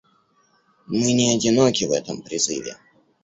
Мы 0.87 1.11
не 1.13 1.29
одиноки 1.35 1.85
в 1.85 1.91
этом 1.91 2.23
призыве. 2.23 2.75